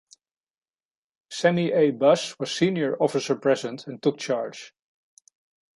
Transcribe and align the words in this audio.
Sammy 1.29 1.71
A. 1.73 1.91
Buss, 1.91 2.39
was 2.39 2.51
senior 2.51 2.97
officer 2.99 3.35
present 3.35 3.85
and 3.85 4.01
took 4.01 4.17
charge. 4.17 4.73